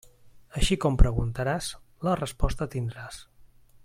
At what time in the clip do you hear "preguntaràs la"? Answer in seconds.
1.01-2.17